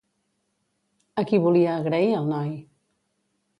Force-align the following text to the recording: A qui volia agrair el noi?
A 1.23 1.25
qui 1.33 1.41
volia 1.45 1.77
agrair 1.83 2.11
el 2.23 2.35
noi? 2.35 2.53